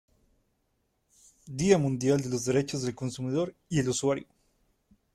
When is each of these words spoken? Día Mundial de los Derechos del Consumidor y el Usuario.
Día 1.45 1.77
Mundial 1.77 2.21
de 2.21 2.29
los 2.29 2.45
Derechos 2.45 2.81
del 2.81 2.95
Consumidor 2.95 3.53
y 3.69 3.77
el 3.81 3.89
Usuario. 3.89 4.25